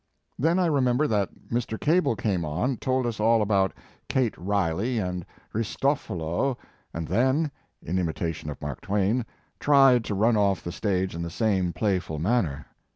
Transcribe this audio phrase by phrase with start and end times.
[0.39, 1.79] Then I remem ber that Mr.
[1.79, 3.71] Cable came on, told us all about
[4.09, 6.57] "Kate Riley" and "Ristofolo,"
[6.91, 7.51] and then,
[7.83, 9.27] in imitation of Mark Twain,
[9.59, 12.65] tried to run off the stage in the same playful manner.